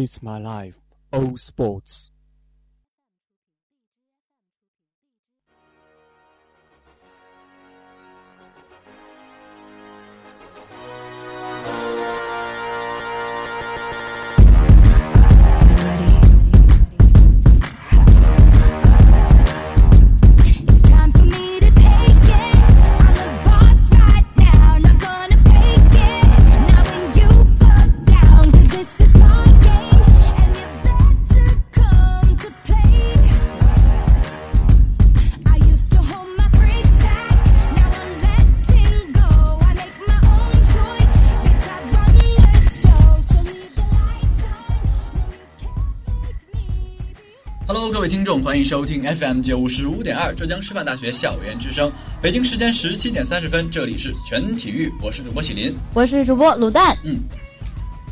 [0.00, 0.78] It's my life,
[1.12, 2.12] All Sports。
[48.48, 51.92] 欢迎收听 FM 九十五点二浙江师范大学校园之声。
[52.22, 55.76] 北京时间十七点三十分，这里是全体育，我是主播喜林。
[55.92, 56.96] 我是主播卤蛋。
[57.04, 57.18] 嗯，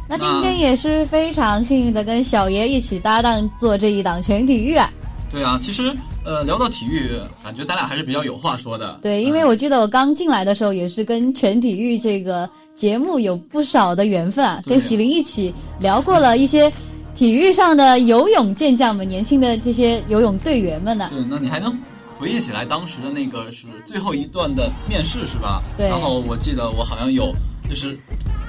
[0.07, 4.93] 那今天也是非常幸运的跟小爷一起搭档做这一档全体育啊。
[5.31, 5.91] 对啊，其实
[6.23, 8.99] 呃，聊到体育，感觉咱俩还是比较有话说的。
[9.01, 15.51] 对，因为我记得我刚进来的时候也是跟全体育这个节目有不少的缘分啊，对跟喜林一起
[15.81, 16.71] 聊过了一些
[17.17, 21.09] 体育上的游泳健将们、年轻的这些游泳队员们呢。
[21.11, 21.77] 对，那你还能
[22.19, 25.63] 回忆起来当时的那个是最后一段的面试是吧？
[25.79, 27.35] 对然后我记得我好像有
[27.71, 27.99] 就是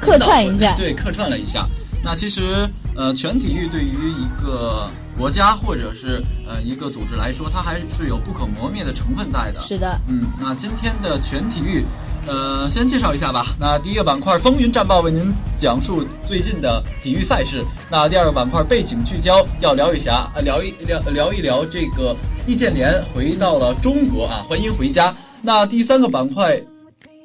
[0.02, 1.66] 客串一下对，客串了一下。
[2.04, 9.60] 那其实呃，全体育对于一个国家或者是呃一个组织来说，它还是有不可磨灭的成分在的。
[9.62, 11.84] 是的，嗯，那今天的全体育，
[12.28, 13.56] 呃，先介绍一下吧。
[13.60, 17.64] 那第一个板块风云战报为您讲述最近的体育赛事。
[17.90, 25.14] 那第二个板块背景聚焦，要聊一下，呃，聊一聊聊一聊这个易建联回到了中国啊，欢迎回家。
[25.42, 26.56] 那第三个板块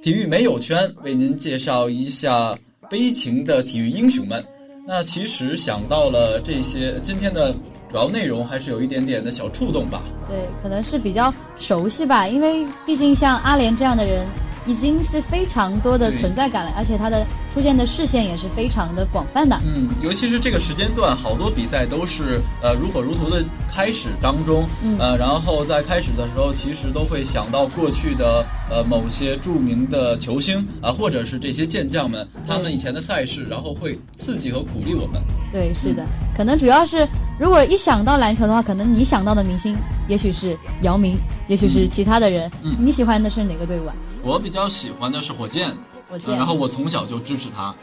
[0.03, 2.56] 体育没有圈，为您介绍一下
[2.88, 4.42] 悲情的体育英雄们。
[4.84, 7.54] 那其实想到了这些，今天的
[7.92, 10.00] 主要内容还是有一点点的小触动吧。
[10.26, 14.26] 对，可能是比较熟悉吧，因为毕竟像阿联这样的人，
[14.64, 19.60] 已经是非常多的存在感了，而且他的出现的视线也是非常的广泛的。
[19.62, 28.42] 嗯，尤其是这个时间段，好多比赛都是呃如火如荼的开始当中，嗯呃，然后在开始的时候，其实都会想到过去的
[28.72, 35.21] 呃某些著名的球星啊、或者是这些健将们他们以前的赛事，然后会刺激和鼓励我们。
[35.53, 37.06] 对，是的，可能主要是
[37.38, 39.77] 如果一想到篮球的话，可能你想到的明星
[40.09, 41.19] 也许是姚明，
[41.49, 42.50] 也许是其他的人。
[42.62, 43.94] 嗯你喜欢的是哪个队伍啊？
[44.22, 45.69] 我比较喜欢的是火箭，
[46.09, 46.31] 火箭。
[46.31, 47.75] 呃然后我从小就支持他，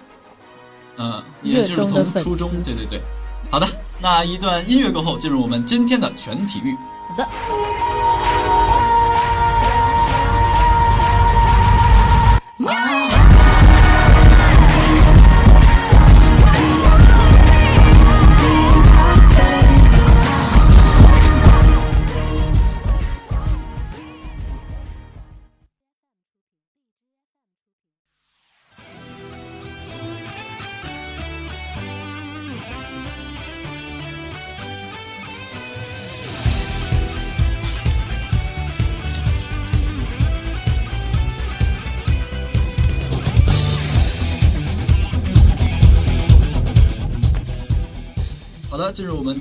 [0.97, 2.99] 嗯、热也就是从初中，对对对。
[3.51, 3.67] 好的，
[4.01, 6.75] 那一段音乐过后，进入我们今天的全体育。
[7.07, 7.98] 好的。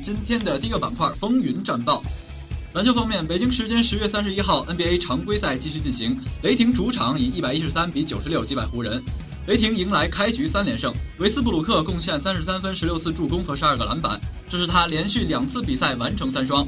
[0.00, 2.02] 今天的第一个板块——风云战报。
[2.72, 9.02] 篮球方面，北京时间十月三十一号，NBA 常规赛继续进行，雷霆主场以一百一十三比九十六击败湖人。
[9.46, 16.66] 雷霆迎来开局三连胜，维斯布鲁克贡献三十三分、十六次助攻和十二个篮板，这是他连续两次比赛完成三双。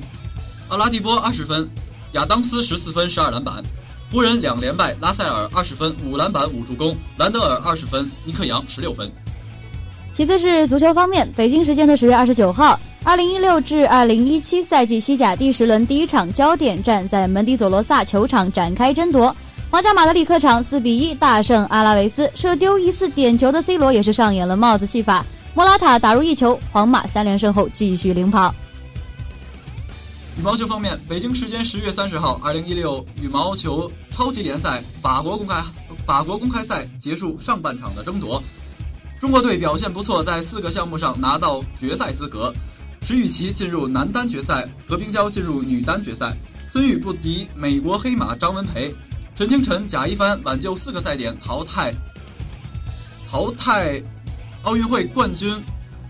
[0.68, 1.68] 阿拉蒂波二十分，
[2.12, 3.62] 亚当斯十四分、十二篮板。
[4.10, 9.08] 湖人两连败，拉塞尔二十分、五篮板、五助攻，兰德尔二十分，尼克杨十六分。
[10.12, 19.34] 其次是足球方面，北京时间的十月二十九号，二零一六至二零一七赛季西甲第十轮第一场焦点战在门迪佐罗萨球场展开争夺。
[19.70, 25.24] 皇家马德里客场四比一大胜阿拉维斯，射丢一次点球的 C 罗也是上演了帽子戏法。
[25.54, 28.54] 莫拉塔打入一球，皇马三连胜后继续领跑。
[30.38, 35.62] 羽毛球方面，北京时间十月三十号，二零一六羽毛球超级联赛法国公开
[36.04, 38.42] 法国公开赛结束上半场的争夺，
[39.18, 42.52] 中国队表现不错，在四个项目上拿到决赛资格。
[43.02, 46.36] 石宇奇进入男单决赛，何冰娇进入女单决赛，
[46.68, 48.94] 孙玉不敌美国黑马张文培，
[49.34, 51.92] 陈清晨、贾一帆挽救四个赛点淘汰
[53.28, 54.00] 淘汰
[54.62, 55.56] 奥运会冠军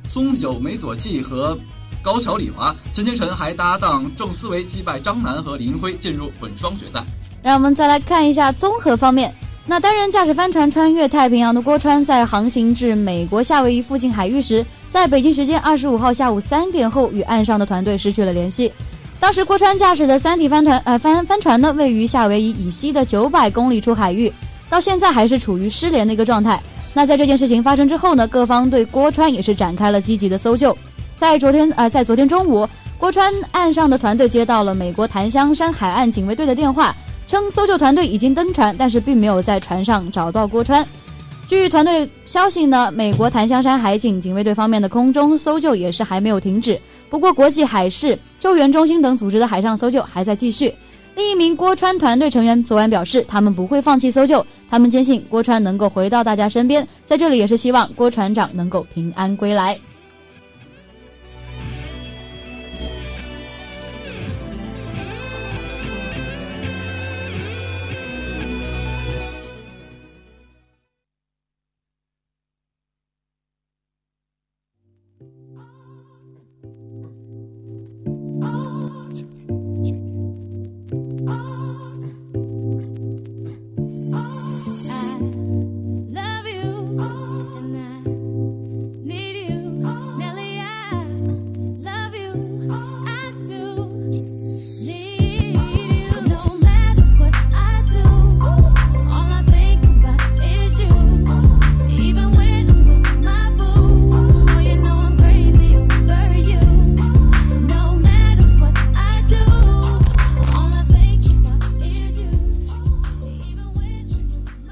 [0.09, 1.57] 松友美佐纪和
[2.03, 7.05] 高桥李华，陈清晨还搭档郑思维击败张楠和李英辉进入混双决赛。
[7.43, 9.33] 让我们再来看一下综合方面。
[9.67, 18.71] 那单人驾驶帆船穿越太平洋的郭川，在航行至美国夏威夷附近海域时，在北京时间二十五号下午三点后与岸上的团队失去了联系。
[19.21, 24.33] 当时郭川驾驶的三体帆船呃帆帆船呢，位于夏威夷以西的九百公里处海域，
[24.69, 26.61] 到现在还是处于失联的一个状态。
[26.93, 30.77] 那在这件事情发生之后呢，各方对郭川也是展开了积极的搜救。
[31.19, 36.95] 在昨天呃，在昨天中午，郭川岸上的团队接到了美国檀香山海岸警卫队的电话，
[37.29, 40.85] 称搜救团队已经登船，但是并没有在船上找到郭川。
[41.51, 50.73] 据团队消息呢，美国檀香山海警警卫队方面的空中搜救也是还没有停止，不过国际海事救援中心等组织的海上搜救还在继续。
[51.17, 59.77] 另一名郭川团队成员昨晚表示，他们不会放弃搜救，他们坚信郭川能够回到大家身边，在这里也是希望郭船长能够平安归来。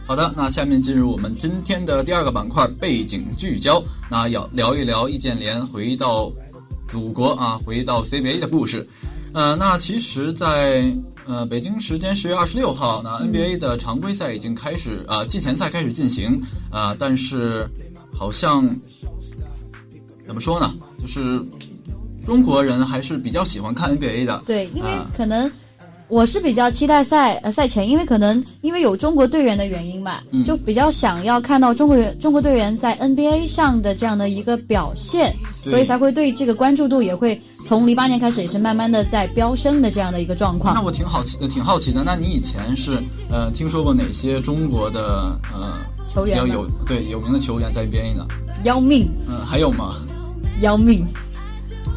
[0.08, 6.32] 好的，那下面进入我们今天的第二个板块背景聚焦，那要聊一聊易建联回到
[6.88, 8.88] 祖国啊，回到 CBA 的故事。
[9.34, 10.90] 呃，那其实在，
[11.26, 16.40] 呃北京时间十月二十六号，那 NBA 的常规赛已经开始，呃季前赛开始进行，
[16.70, 17.68] 啊、但是
[18.10, 18.64] 好像
[20.24, 21.38] 怎么说呢，就是
[22.24, 24.42] 中国人还是比较喜欢看 NBA 的。
[24.46, 25.52] 对，因为啊可能
[26.08, 35.34] 我是比较期待赛呃赛前，因为可能因为有中国队员的原因嘛，嗯就比较想要看到中国员中国队员在 NBA 上的这样的一个表现，
[35.64, 40.74] 所以才会对这个关注度也会从零八年开始也是慢慢的在飙升的这样的一个状况。
[40.74, 42.02] 那我挺好奇，呃挺好奇的。
[42.02, 45.78] 那你以前是呃听说过哪些中国的呃
[46.08, 48.26] 球员比较有对有名的球员在 NBA 呢？
[48.64, 49.96] 要命，嗯、还有吗？
[50.62, 51.06] 要命！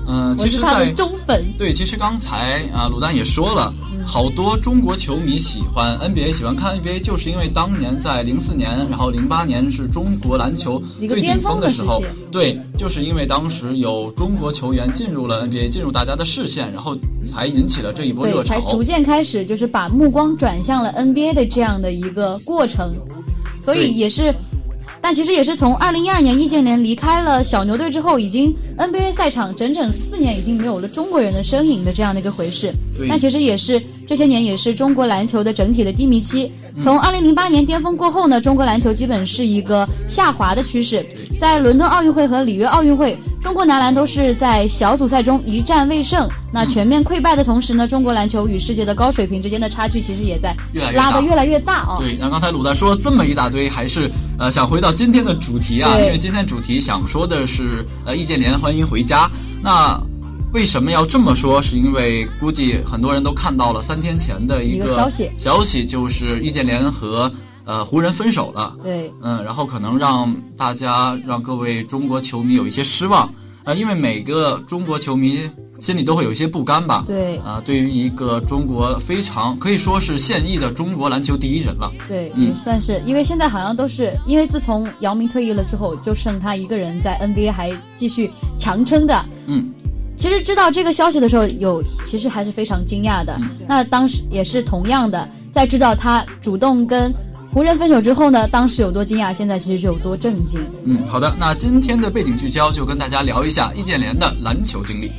[0.08, 1.46] 嗯、我其实在，是他的忠粉。
[1.58, 18.84] 对，其实刚才啊、鲁丹也说了，嗯好多中国球迷喜欢 NBA，喜欢看 NBA，就是因为当年在零四年，然后零八年是中国篮球最顶峰的的时候，对，就是因为当时有中国球员进入了 NBA，进入大家的视线，然后才引起了这一波热潮，才逐。
[18.84, 22.94] 渐开始就是把目光转向了 NBA 的这样的一个过程，
[23.64, 24.34] 所以也是，
[25.02, 32.72] 但其实也是从二零一二年易建联离开了小牛队之后，已经 NBA 赛场整整四年已经没有了中国人的身影的这样的一个回事。
[33.08, 36.52] 那其实也是这些年也是中国篮球的整体的低迷期。
[36.82, 41.04] 从二零零八年巅峰过后呢，中国篮球基本是一个下滑的趋势。
[41.40, 50.56] 在伦敦奥运会和里约奥运会，中国男篮都是在小组赛中一战未胜，那全面溃败的同时呢，中国篮球与世界的高水平之间的差距其实也在
[50.94, 51.98] 拉得越来越大哦。
[52.00, 59.30] 对，那刚才鲁丹说了这么一大堆，还是呃想回到今天的主题啊，因为今天主题想说的是呃易建联欢迎回家。
[59.64, 60.00] 那
[60.54, 61.60] 为什么要这么说？
[61.62, 67.32] 是因为估计很多人都看到了三天前的一一个消息消息就是易建联和
[67.66, 68.76] 呃湖人分手了。
[68.84, 75.50] 对嗯，然后可能让大家让各位中国球迷有一些失望，呃，因为每个中国球迷
[75.80, 77.04] 心里都会有一些不甘吧。
[77.08, 81.92] 对啊、对于一个中国非常可以说是现役的中国篮球第一人了。
[82.08, 89.26] 对，嗯也算是，因为现在好像都是因为自从姚明退役了之后，就剩他一个人在 NBA 还继续强撑的。
[89.48, 89.72] 嗯，
[90.18, 93.36] 其实知道这个消息的时候，有其实还是非常惊讶的。
[93.42, 97.12] 嗯那当时也是同样的，在知道他主动跟
[97.54, 100.62] 湖人分手之后呢，当时有多惊讶，现在其实就有多震惊。
[100.86, 105.12] 嗯，好的，那今天的背景聚焦就跟大家聊一下易建联的篮球经历。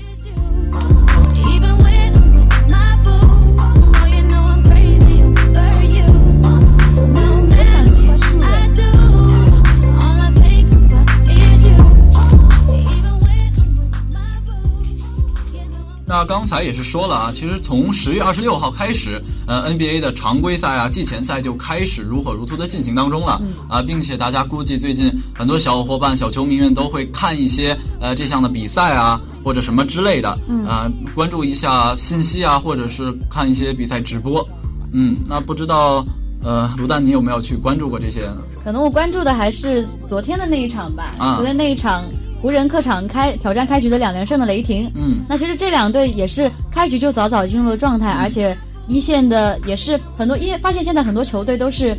[16.12, 34.46] 那刚才也是说了啊，其实从十月二十六号开始，呃，NBA 的常规赛啊、季前赛就开始如火如荼的进行当中了、啊，并且大家估计最近很多小伙伴、小球迷们都会看一些呃这项的比赛啊，或者什么之类的，嗯、啊，关注一下信息啊，或者是看一些比赛直播，
[34.92, 36.04] 嗯，那不知道
[36.42, 38.42] 呃，卢蛋你有没有去关注过这些呢？
[38.62, 41.14] 可能我关注的还是昨天的那一场吧。
[41.18, 42.04] 啊昨天那一场，
[42.42, 44.90] 湖人客场开挑战开局的两连胜的雷霆。
[44.96, 48.54] 嗯那其实这两队也是开局就早早进入了状态，而且
[48.88, 51.96] 一线的也是很多，因为发现现在很多球队都是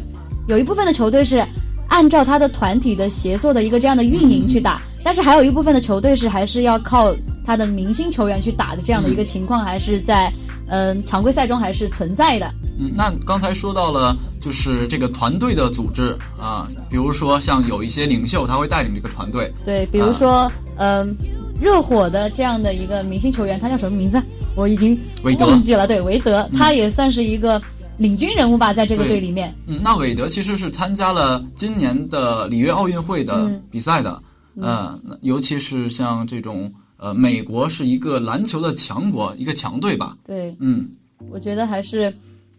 [0.47, 1.43] 有一部分的球队是
[1.87, 10.31] 按照他的团体的协作的一个这样的运营去打，但是还有一部分的球队是还是要靠他的明星球员去打的这样的一个情况，还是在
[10.67, 12.51] 嗯、常规赛中还是存在的。
[12.77, 21.15] 嗯，那刚才说到了，就是这个团队的组织啊，比如说像有一些领袖，他会带领这个团队，对，比如说，嗯、
[21.61, 24.21] 热火的这样的一个明星球员，他叫什么名字？
[24.55, 24.99] 我已经
[25.39, 25.87] 忘记了。
[25.87, 27.61] 对，韦德，他也算是一个
[27.97, 29.53] 领军人物吧，在这个队里面。
[29.67, 34.21] 嗯，那韦德其实是参加了今年的里约奥运会的嗯比赛的，
[34.59, 40.87] 呃，那尤其是像这种呃，美国是一个篮球的强国，一个强队吧，对，嗯，
[41.31, 42.13] 我觉得还是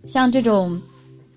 [0.06, 0.80] 像这种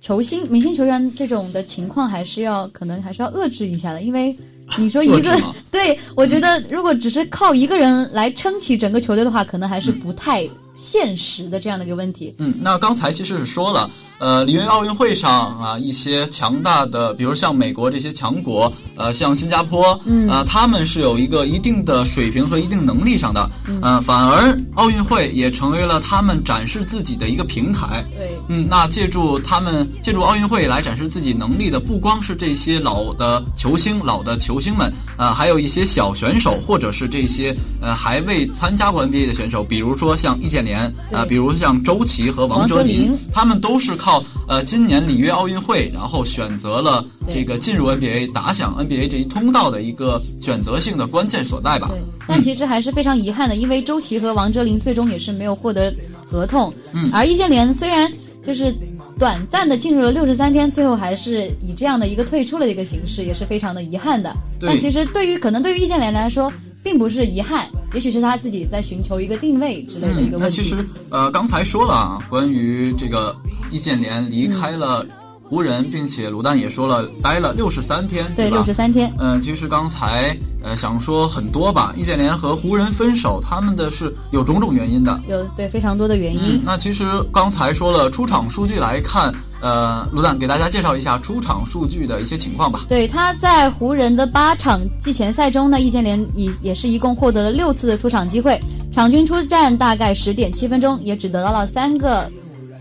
[0.02, 4.36] 球星、明星球员这种的情况，还是要可能还是要遏制一下的，因为
[4.78, 5.40] 你说一个
[5.72, 12.36] 对我觉得如果只是靠一个人来撑起整个球队的话，可能还是不太现实的这样的一个问题。
[12.38, 28.04] 嗯，那刚才其实是说了，呃，里约奥运会上啊，一些强大的，比如像美国这些强国，呃，像新加坡，嗯呃，他们是有一个一定的水平和一定能力上的，嗯呃，反而奥运会也成为了他们展示自己的一个平台。
[28.18, 44.07] 对，嗯，那借助他们借助奥运会来展示自己能力的，不光是这些老的球星、老的球星们，呃，还有一些小选手，或者是这些呃还未参加过 NBA 的选手，比如说像易建联，啊、对比如像周琦和王哲林，他们都是靠
[44.48, 51.90] 呃今年里约奥运会，然后选择了这个进入 NBA 打响 NBA 这一通道的一个选择性的关键所在吧。
[51.90, 55.94] 对，但其实还是非常遗憾的，因为周琦和王哲林最终也是没有获得
[56.26, 56.74] 合同。
[56.94, 58.12] 嗯而易建联虽然
[58.44, 58.74] 就是
[59.20, 64.34] 短暂的进入了六十三天，最后还是以这样的一个退出了的一个形式，也是非常的遗憾的。
[64.62, 66.52] 但其实对于可能对于易建联来说，
[66.88, 70.44] 并不是遗憾，也许是他自己在寻求一个定位之类的一嗯个，问题。
[70.44, 70.74] 那其实
[71.10, 73.36] 呃，刚才说了啊，关于这个
[73.70, 75.06] 易建联离开了
[75.50, 78.58] 湖人，并且卢丹也说了，待了六十三天，对吧？
[78.58, 85.20] 六十三天，嗯，其实刚才呃想说很多吧，易建联和湖人分手，他们的是有种种原因的。
[85.28, 86.58] 有对非常多的原因。
[86.58, 92.86] 嗯，那其实刚才说了出场数据来看，呃，卢丹给大家介绍一下出场数据的一些情况吧。
[92.90, 98.60] 对，他在湖人的八场季前赛中呢，易建联也也是一共获得了六次的出场机会，
[98.92, 102.30] 场均出战大概十点七分钟，也只得到了三个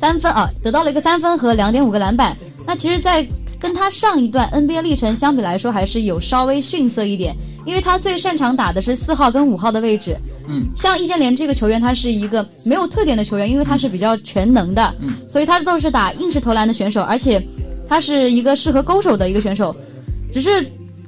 [0.00, 2.37] 三分啊，得到了一个三分和两点五个篮板。
[2.66, 3.26] 那其实，在
[3.58, 10.16] 跟他上一段 NBA 历程相比来说，还是有稍微逊色一点，因为他最擅长打的是四号跟五号的位置。
[10.49, 17.42] 嗯，像易建联这个球员，他是一个没有特点的球员，因为他是比较全能的，嗯，所以他都是打硬式投篮的选手，而且
[17.88, 19.75] 他是一个适合勾手的一个选手。
[20.32, 20.50] 只是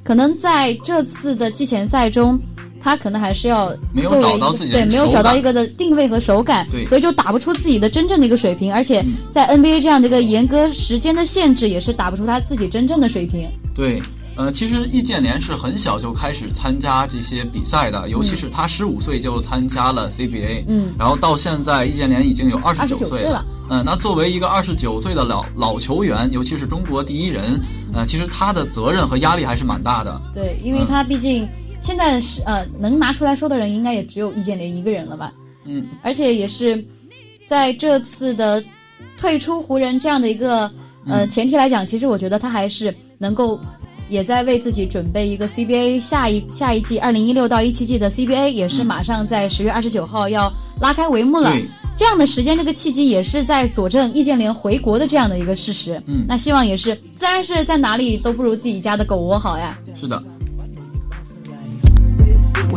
[0.03, 2.39] 可能在这次的季前赛中，
[2.81, 6.85] 他可能还是要没有找到自己的对没有找到一个的定位和手感，对。
[6.85, 9.13] 所以就打不出自己的真正的一个水平，而且嗯。
[9.33, 13.49] 在 NBA 这样的一个严格时间的限制，也是打不出他自己真正的水平。
[13.75, 14.01] 对，
[14.35, 20.93] 呃，其实易建联是很小就开始参加这些比赛的，尤其是他十五岁就参加了 CBA，嗯。
[20.97, 23.45] 然后到现在易建联已经有二十九29岁岁了。
[23.71, 27.61] 嗯，那作为一个二十九岁的老老球员，尤其是中国第一人，
[27.93, 30.19] 呃，其实他的责任和压力还是蛮大的。
[30.33, 31.47] 对，因为他毕竟
[31.81, 35.33] 现在是呃能拿出来说的人，应该也只有易建联一个人了吧。
[35.65, 36.83] 嗯，而且也是
[37.47, 38.63] 在这次的
[39.17, 40.61] 退出湖人这样的一个
[41.05, 43.59] 呃嗯前提来讲，其实我觉得他还是能够
[44.09, 51.51] 也在为自己准备一个 CBA 下一下一季二零一六到一七季的 CBA，也是嗯马上在十月二十九号要拉开帷幕了。
[51.51, 51.65] 对，
[51.97, 56.01] 这样的时间，这个契机也是在佐证易建联回国的这样的一个事实。
[56.07, 59.77] 嗯那希望也是，自然是在哪里都不如自己家的狗窝好呀。
[59.95, 60.21] 是的。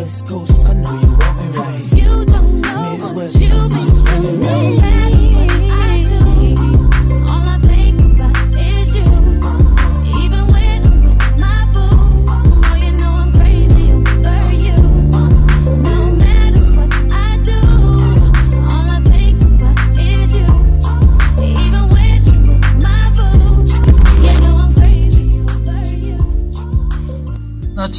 [0.03, 1.93] West Coast, I know you're walking right.
[1.93, 5.22] You don't know Midwest, what you see is winning.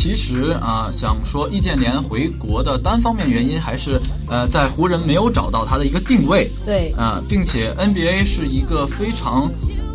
[0.03, 9.49] 其实啊，想说易建联回国的单方面原因，还是呃，在湖人没有找到他的一个定位对，啊、并且 NBA 是一个非常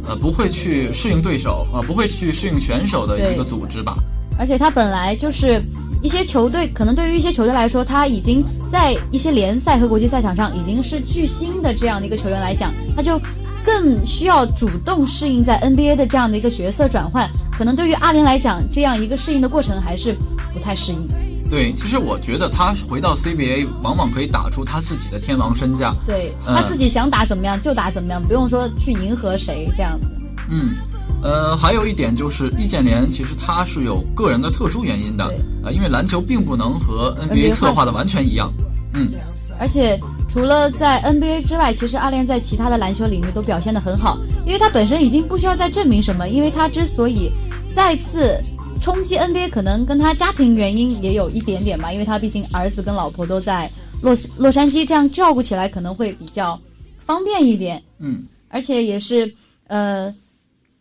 [0.09, 3.99] 呃不会去适应对手啊、不会去适应选手的一个组织吧。
[4.39, 5.61] 而且他本来就是
[6.03, 13.21] 一些球队，可能对于一些球队来说，他已经在一些联赛和国际赛场上已经是巨星的这样的一个球员来讲，他就
[13.63, 17.29] 更需要主动适应在 NBA 的这样的一个角色转换。
[17.59, 20.17] 可能对于阿联来讲，这样一个适应的过程还是
[20.55, 21.09] 不太适应。
[21.51, 25.93] 对，其实我觉得他回到 CBA 往往可以打出他自己的天王身价。
[26.07, 30.07] 对嗯他自己想打怎么样就打怎么样，不用说去迎合谁这样子。
[30.49, 30.75] 嗯，
[31.23, 38.53] 呃，还有一点就是易建联其实他是有个人的特殊原因的对，呃，因为篮球并不能和 NBA NBA 策划的完全一样。
[38.95, 39.11] 嗯，
[39.59, 39.99] 而且
[40.29, 47.33] 除了在 NBA 之外，其实阿联在其他的篮球领域都表现得很好，因为他本身已经不需要再证明什么，因为他之所以
[47.79, 48.37] 再次
[48.83, 53.71] 冲击 NBA，可能跟他家庭原因也有一点点吧，因为他毕竟儿子跟老婆都在
[54.03, 56.61] 洛洛杉矶，这样照顾起来可能会比较
[56.99, 59.33] 方便一点，嗯，而且也是
[59.69, 60.13] 呃，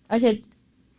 [0.08, 0.36] 而且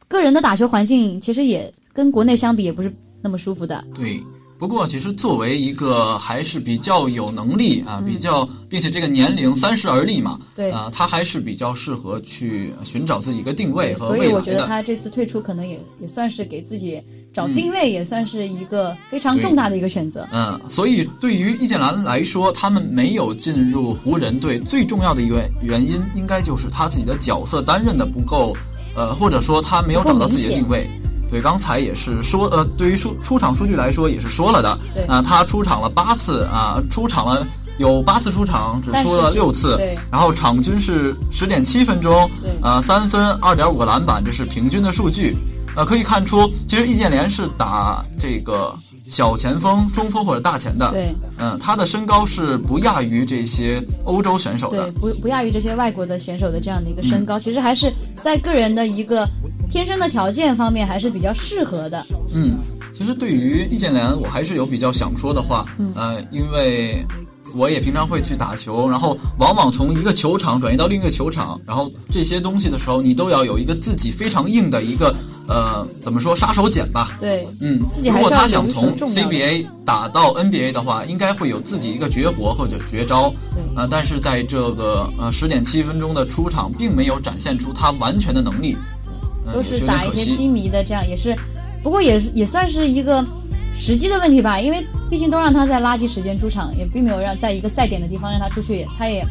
[0.06, 4.22] 个人的打球环境其实也跟国内相比也不是那么舒服的，对。
[4.58, 10.40] 不过，其实作为一个还是比较有能力啊，比较，并且这个年龄三十而立嘛，
[10.72, 14.66] 啊、他还是比较适合去寻找自己一个定位和所以我觉得。
[14.66, 17.00] 他这次退出可能也也算是给自己
[17.32, 20.26] 找定位，也算是一个非常重大的一个选择。
[20.32, 28.52] 嗯，所以对于易建联来说，他们没有进入湖人队最重要的一个原因，应该就是他自己的角色担任的不够，
[28.96, 30.90] 呃，或者说他没有找到自己的定位。
[31.30, 37.46] 对，刚才也是说，呃，对于出出场数据来说也是说了的，对啊、他出场了八次啊、出场了
[37.78, 45.36] 有八次出场，只出了六次对，然后场均是十点七分钟对，啊，三分二点五个篮板，这是平均的数据。
[45.76, 48.74] 呃，可以看出，其实易建联是打这个
[49.06, 50.90] 小前锋、中锋或者大前的。
[50.90, 54.90] 对嗯，他的身高是不亚于这些欧洲选手对的，。
[54.92, 59.24] 不不亚于这些外国的选手的这样的一个身高，其实还是在个人的一个
[59.70, 62.04] 天生的条件方面还是比较适合的。
[62.35, 62.57] 嗯，
[62.92, 65.64] 其实对于易建联，我还是有比较想说的话。
[65.78, 67.04] 嗯呃，因为
[67.54, 75.14] 我也平常会去打球，然后往往从一个球场转移到另一个球场，然后这些东西的时候，你都要有一个自己非常硬的一个
[75.48, 77.16] 呃，怎么说杀手锏吧。
[77.18, 83.33] 对，嗯，自己如果他想从 CBA 打到 NBA 的话，应该会有自己一个绝活或者绝招。
[83.54, 88.97] 对呃，但是在这个呃十点七分钟的出场，并没有展现出他完全的能力，呃、
[89.52, 90.37] 都是打一些。
[90.37, 91.34] 低迷的，这样也是，
[91.82, 93.24] 不过也是也算是一个
[93.74, 99.24] 时机的问题吧，因为毕竟都让他在垃圾时间出场，也并没有让在一个赛点的地方让他出去，他也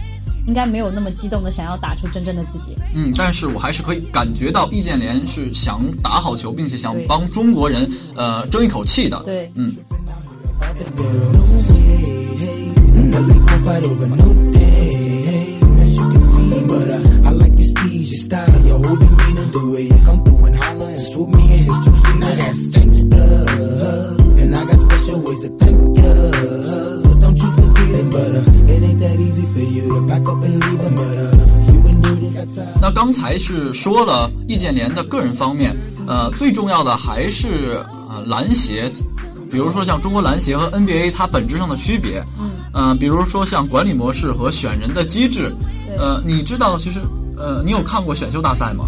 [0.47, 2.75] 应该没有那么激动的想要打出真正的自己。
[2.93, 9.21] 嗯，但是我还是可以感觉到易建联是想打好球，并且想帮中国人呃争一口气的。
[9.23, 9.75] 对嗯，
[19.57, 21.17] Nelly gon' fight over no day, as you can see.
[21.17, 21.17] But uh, I like your steez, your style, your whole demeanor, the way you come
[21.17, 22.35] through and holler and swoop me in his two seater.
[22.35, 23.23] That's gangsta,
[24.39, 26.11] and I got special ways to thank ya.
[27.19, 30.43] Don't you forget it, but uh, it ain't that easy for you to back up
[30.43, 31.27] and leave uh, time.
[32.79, 35.75] 那刚才是说了易建联的个人方面，
[36.07, 38.89] 呃，最重要的还是呃篮协，
[39.51, 45.53] 比如说像中国篮协和 NBA 它本质上的区别，嗯，呃，比如说像管理模式和选人的机制，
[45.97, 47.01] 呃，你知道其实
[47.37, 48.87] 呃，你有看过选秀大赛吗？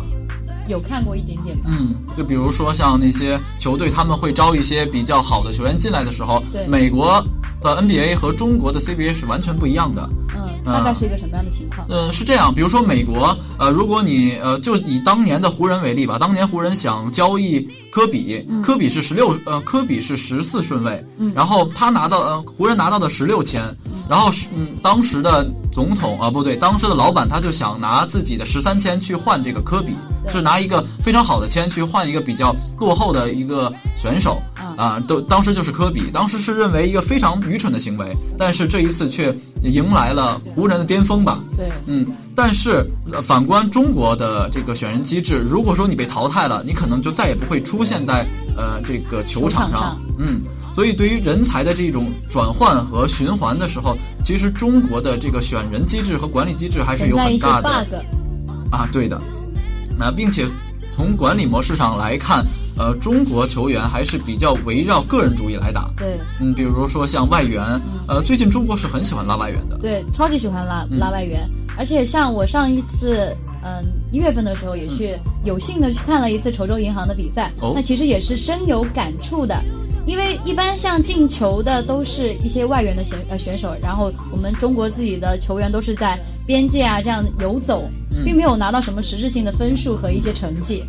[0.69, 1.69] 有看过一点点吧。
[1.69, 7.23] 嗯，就比如说像那些球队，他们会招一些比较好的球员进来的时候对，美国
[7.61, 10.09] 的 NBA 和中国的 CBA 是完全不一样的。
[10.35, 11.85] 嗯，大概是一个什么样的情况？
[11.89, 17.59] 嗯，是这样，比如说美国，呃，如果你呃，就以当年的湖人为例吧，当年湖人想交易
[17.91, 23.63] 科比，科比是十六，呃，科比是十四顺位，嗯然后他拿到，呃，湖人拿到的十六签，
[24.07, 34.69] 然后是，嗯，当时的总统啊，不对，当时的老板他就想拿自己的十三签去换这个科比，对是拿一个非常好的签去换一个比较落后的一个选手，嗯。
[34.79, 41.43] 啊，都当时就是科比，当时是认为一个非常愚蠢的行为，但是这一次却迎来了湖人的巅峰吧。
[41.57, 49.97] 对，嗯，但是呃反观中国的这个选人机制，如果说你被淘汰了，你可能就再也不会出现在呃这个球场上。
[50.17, 50.41] 嗯，
[50.73, 58.05] 所以对于人才的这种转换和循环的时候，其实中国的这个选人机制和管理机制还是有很大的。
[58.71, 59.21] 啊，对的，
[59.99, 60.45] 啊，并且
[60.91, 62.45] 从管理模式上来看，
[62.77, 65.89] 呃，中国球员还是比较围绕个人主义来打。
[65.97, 67.61] 对嗯，比如说像外援，
[68.07, 69.77] 呃，最近中国是很喜欢拉外援的。
[69.77, 79.61] 对，超级喜欢拉嗯拉外援，而且像我上一次，嗯，一月份的时候也去有幸的去看了一次稠州银行的比赛，哦那其实也是深有感触的，
[80.05, 90.83] 因为一般像进球的都是一些外援的选呃选手，然后我们中国自己的球员都是在边界啊这样游走，嗯并没有拿到什么实质性的分数和一些成绩。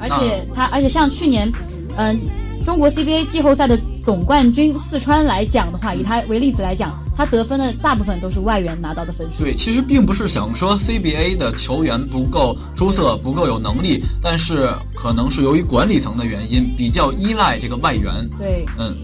[0.00, 1.50] 而且他，而且像去年，
[1.96, 2.18] 嗯、
[2.64, 9.44] 中国 CBA 季后赛的总冠军四川来讲的话，以他为例子来讲，他得分的大部分都是外援拿到的分数。
[9.44, 18.12] 对，其实并不是想说 CBA 的球员不够出色、不够有能力，但是可能是由于管理层的原因，比较依赖这个外援。
[18.36, 18.96] 对，嗯，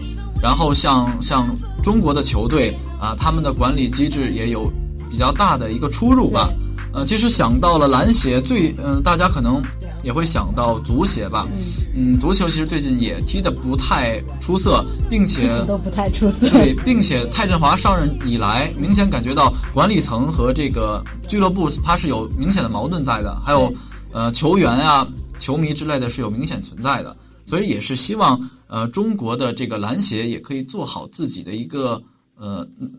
[0.43, 1.47] 然后像像
[1.81, 4.69] 中国的球队啊，他们的管理机制也有
[5.09, 6.49] 比较大的一个出入吧。
[6.93, 9.61] 呃，其实想到了篮协，最嗯、大家可能
[10.03, 11.47] 也会想到足协吧。
[11.95, 16.49] 嗯，足球其实最近也踢得不太出色，并且都不太出色。
[16.49, 23.71] 对，并且蔡振华上任以来，明显感觉到管理层和这个俱乐部它是有明显的矛盾在的，还有
[24.11, 32.01] 呃球员啊、球迷之类的是有明显存在的，所以也是希望呃中国的这个篮协也可以做好自己的一个
[32.39, 32.89] 呃嗯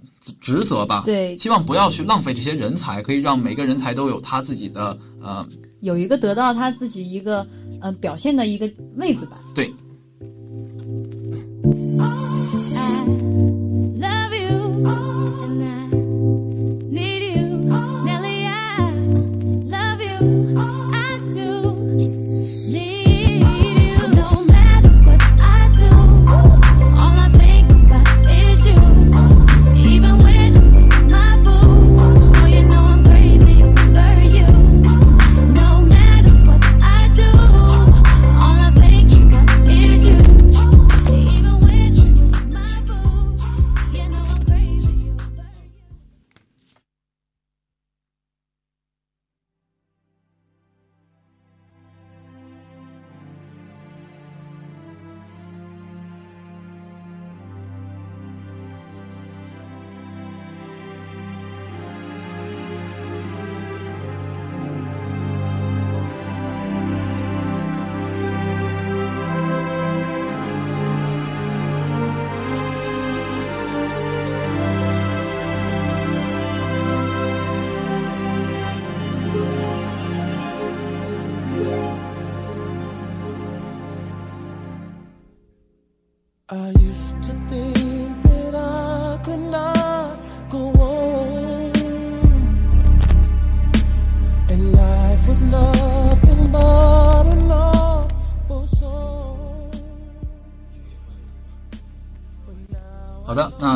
[0.40, 1.02] 职责吧。
[1.04, 5.46] 对希望不要去浪费这些人才，可以让每个人才都有他自己的呃
[5.80, 7.46] 有一个得到他自己一个
[7.80, 9.40] 呃表现的一个位置吧。
[9.54, 9.72] 对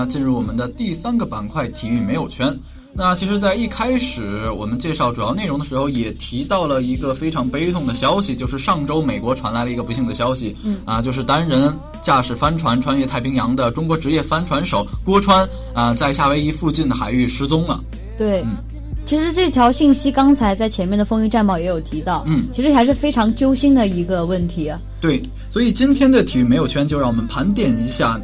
[0.07, 2.57] 进入我们的第三个板块——体育没有圈。
[2.97, 17.83] 那其实，在一开始我们介绍主要内容的时候，也提到了一个非常悲痛的消息，就是上周美国传来了一个不幸的消息，嗯啊，就是单人驾驶帆船穿越太平洋的中国职业帆船手郭川啊，在夏威夷附近的海域失踪了。
[18.17, 18.59] 对，嗯
[19.05, 24.81] 其实这条信息刚才在前面的风云战报也有提到，嗯其实还是非常揪心的一个问题啊。
[25.01, 28.19] 对，所以今天的体育没有圈，就让我们盘点一下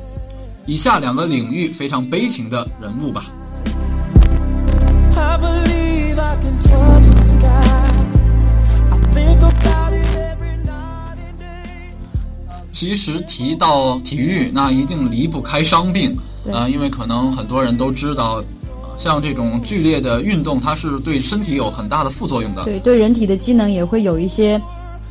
[0.66, 3.24] 以下两个领域非常悲情的人物吧。
[5.16, 7.46] I believe I can touch the sky.
[8.90, 11.92] I think about it every night and day.
[12.70, 18.44] 其实提到体育，那一定离不开伤病，啊呃，因为可能很多人都知道，呃
[18.98, 22.64] 像这种剧烈的运动，它是对身体有很大的副作用的。
[22.64, 24.60] 对，对人体的机能也会有一些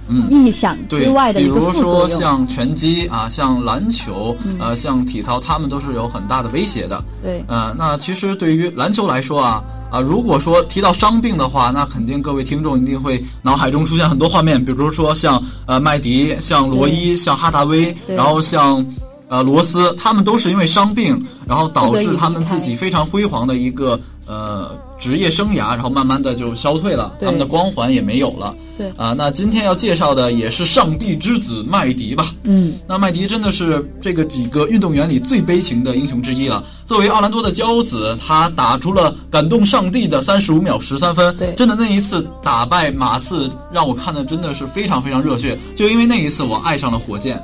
[0.10, 2.19] 嗯，意想对，之外的比如一个副作说用。
[2.19, 7.04] 嗯像拳击啊，像篮球，呃，像体操，他们都是有很大的威胁的。
[7.24, 18.86] 对，呃，那其实对于篮球来说啊，啊，如果说提到伤病的话，那肯定各位听众一定会脑海中出现很多画面，比如说像呃麦迪、像罗伊、像哈达威，然后像
[19.28, 28.54] 呃罗斯，他们都是因为伤病，然后导致他们自己非常辉煌的一个呃职业生涯，然后慢慢的就消退了，他们的光环也没有了。
[28.78, 32.32] 对啊，那今天要介绍的也是上帝之子麦迪吧。
[32.44, 36.64] 嗯，那麦迪真的是这个几个运动员里最悲情的英雄之一了。
[36.86, 41.36] 作为奥兰多的骄子，他打出了感动上帝的三十五秒十三分。
[41.36, 45.58] 对真的那一次打败马刺，让我看的真的是非常非常热血。
[45.76, 47.42] 就因为那一次，我爱上了火箭。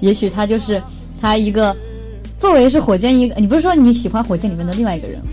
[0.00, 0.82] 也许他就是
[1.20, 1.76] 他一个
[2.38, 5.26] 作为是火箭一个，你不是说你喜欢火箭里面的另外一个人吗？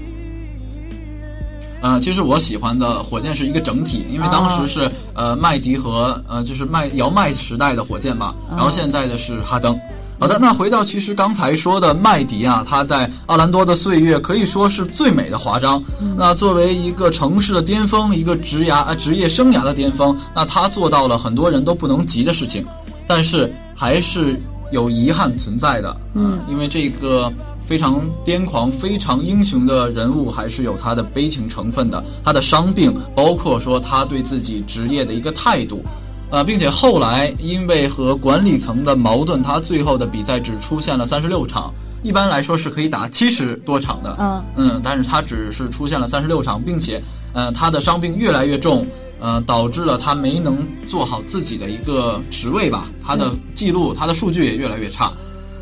[1.82, 9.78] 呃，其实我喜欢的火箭是一个整体，因为当时是、呃麦迪和呃就是麦姚麦时代的火箭吧，然后现在的是哈登。
[10.20, 15.82] 好的，那回到其实刚才说的麦迪啊，他在奥兰多的岁月可以说是最美的华章。
[16.18, 22.66] 那作为一个城市的巅峰，一个职涯啊职业生涯的巅峰，那他做到了很多人都不能及的事情，
[23.08, 24.38] 但是还是
[24.74, 27.32] 有遗憾存在的，嗯因为这个
[27.70, 35.86] 非常癫狂、非常英雄的人物，还是有他的悲情成分的，他的伤病，包括说他对自己职业的一个态度。
[36.32, 44.16] 呃，并且后来因为和管理层的矛盾，他最后的比赛只出现了三十六场，一般来说是可以打七十多场的。
[44.18, 44.44] 嗯。
[44.56, 47.00] 嗯，但是他只是出现了三十六场，并且
[47.34, 48.84] 呃他的伤病越来越重，
[49.20, 55.14] 呃导致了他没能做好自己的一个职位吧，他的记录、他的数据也越来越差，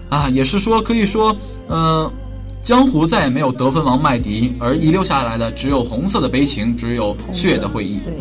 [0.10, 1.36] 啊，也是说可以说，
[1.68, 2.12] 呃。
[2.64, 8.00] 江湖再也没有得分王麦迪，而遗留下来的只有红色的悲情，只有血的回忆。
[8.00, 8.14] 对。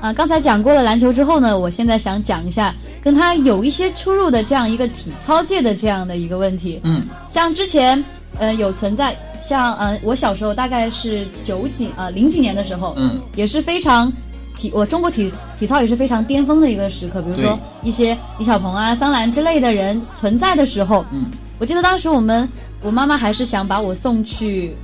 [0.00, 2.72] 啊，刚才讲过了篮球之后呢，我现在想讲一下
[3.06, 6.80] 跟他有一些出入的这样一个体操界的这样的一个问题。
[6.82, 8.04] 嗯像之前，
[8.36, 14.12] 呃，有存在，像呃，我小时候大概是九几呃零几年的时候，嗯，也是非常
[14.56, 17.22] 体，我中国体体操也是非常巅峰的一个时刻。
[17.22, 21.26] 比如说一些李小鹏啊、桑兰之类的人存在的时候，嗯，
[21.60, 22.48] 我记得当时我们
[22.82, 24.74] 我妈妈还是想把我送去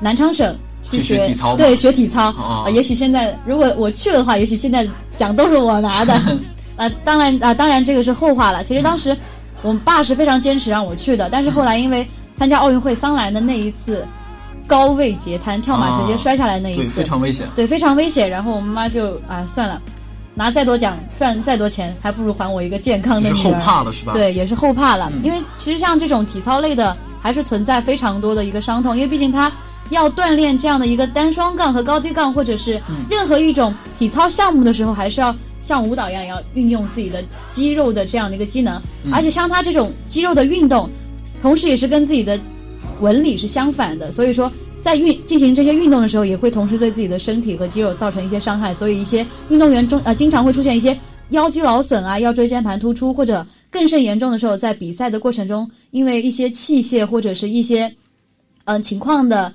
[0.00, 2.28] 南昌省去去学体操对，学体操。
[2.32, 6.14] 哦啊也许现在如果我去了的话，也许现在奖都是我拿的。
[6.76, 8.62] 啊，当然啊，当然这个是后话了。
[8.64, 9.16] 其实当时
[9.62, 12.06] 我爸是非常坚持让我去的，但是后来因为
[12.36, 14.06] 参加奥运会桑兰的那一次
[14.66, 17.48] 高位截瘫跳马直接摔下来那一对，次，非常危险。
[17.54, 18.28] 对，非常危险。
[18.28, 19.80] 然后我妈妈就啊，算了，
[20.34, 23.38] 拿再多奖赚再多钱，还不如还我一个健康的女儿。
[23.38, 29.52] 是后怕了是吧？，对，也是后怕了，嗯因为其实像这种体操类的，还是存在非常多的一个伤痛，因为毕竟他
[29.90, 35.34] 要锻炼这样的一个单双杠和高低杠，或者是嗯任何一种体操项目的时候，还是要
[35.66, 40.88] 像舞蹈一样，要运用自己的肌肉的这样的一个机能，嗯而且像他这种肌肉的运动，
[41.40, 42.38] 同时也是跟自己的
[43.00, 44.50] 纹理是相反的，所以说。
[44.84, 50.94] 在运进行这些运动的时候，也会同时对自己的身体和肌肉造成一些伤害，所以一些运动员中呃经常会出现一些
[51.30, 57.86] 腰肌劳损啊、腰椎间盘突出，或者更甚严重的时候，在比赛的过程中，因为一些器械或者是一些
[58.66, 59.50] 嗯、呃情况的，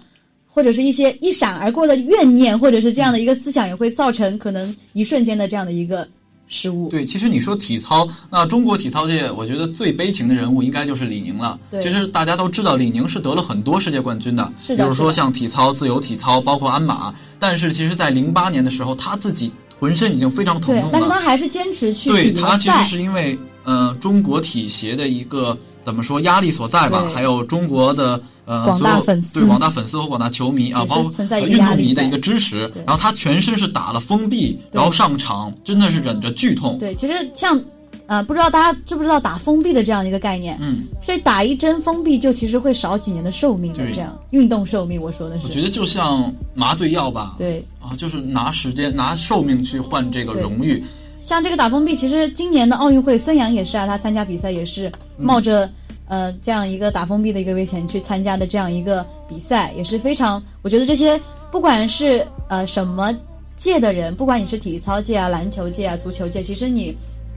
[0.49, 6.07] 或者是一些一闪而过的怨念，或者是这样的一个思想，也会造成可能一瞬间的这样的一个
[6.47, 6.89] 失误。
[6.89, 11.59] 对，其实你说体操，那中国体操界，我觉得最悲情的人物应该就是李宁了。
[11.69, 17.13] 对其实大家都知道，李宁是得了很多世界冠军的，是的比如说像体操、自由体操，包括鞍马。
[17.38, 21.21] 但是其实，在零八年的时候，他自己浑身已经非常疼痛，了但是他。
[21.21, 22.83] 还是坚持去对他其实。
[22.85, 32.62] 是因为呃中国体协的一个怎么说压力所在吧，还有中国的呃广大粉丝对广大粉丝和广大球迷啊，包括运动迷的一个支持。
[32.85, 36.79] 然后他全身是打了封闭，然后上场真的是忍着剧痛。
[36.79, 37.62] 对，其实像
[38.07, 40.57] 呃，不知道大家知不知道打封闭的这样一个概念？
[40.59, 40.85] 嗯。
[40.99, 45.45] 所以打一针封闭就其实会少几年的寿命的，对这样运动寿命，我说的是。
[45.45, 50.83] 我觉得就像麻醉药吧，对，啊，就是拿时间、拿寿命去换这个荣誉。
[51.21, 55.69] 像这个打封闭，其实今年的奥运会，孙杨也是啊，他参加比赛也是冒着、
[56.10, 61.17] 呃这样一个打封闭的一个危险去参加的这样一个比赛，也是非常，我觉得这些
[61.50, 63.15] 不管是呃什么
[63.56, 66.93] 界的人，不管你是体操界啊、篮球界啊、足球界，其实你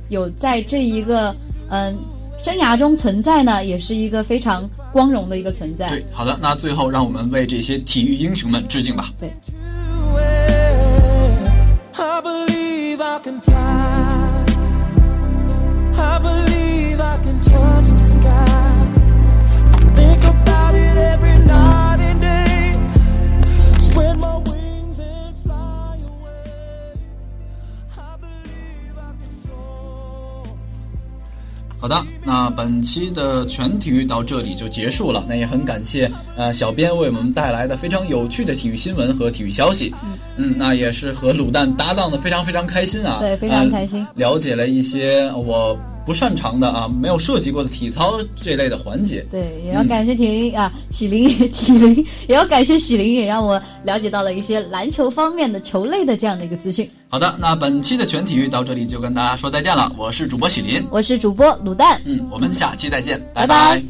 [0.09, 1.35] 有在这一个
[1.71, 1.97] 嗯、
[2.43, 5.89] 生涯中存在呢，也是一个非常光荣的一个存在。
[5.89, 9.11] 对，好的，那最后让我们为这些体育英雄们致敬吧。
[9.19, 9.33] 对
[11.95, 13.53] I believe I can fly.
[15.97, 16.52] I believe
[31.83, 35.27] 好的，那本期的全体育到这里就结束了。
[35.29, 39.92] 那也很感谢呃小编为我们带来的非常有趣的体育新闻和体育消息。
[40.37, 43.18] 嗯那也是和卤蛋搭档的非常非常开心啊。
[43.21, 49.27] 对非常开心呃了解了一些我不擅长的啊，没有涉及过的体操这类的环节。
[49.31, 56.88] 对，也要感谢体林、啊，喜林体林，也要感谢喜林，也让我了解到了一些篮球方面的球类的这样的一个资讯。
[57.12, 59.92] 好的，那本期的全体育到这里就跟大家说再见了。
[59.98, 63.79] 我是主播喜林，我是主播卤蛋，嗯，我们下期再见，拜拜。
[63.79, 63.83] 拜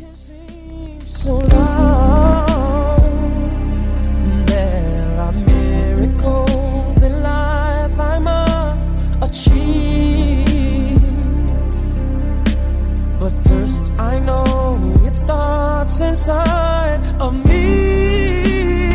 [16.00, 18.92] Inside of me.